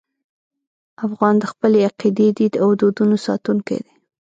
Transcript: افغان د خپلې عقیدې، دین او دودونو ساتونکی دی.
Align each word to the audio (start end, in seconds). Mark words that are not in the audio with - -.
افغان 1.05 1.35
د 1.39 1.43
خپلې 1.51 1.79
عقیدې، 1.89 2.27
دین 2.37 2.53
او 2.63 2.69
دودونو 2.79 3.15
ساتونکی 3.27 3.77
دی. 3.85 3.93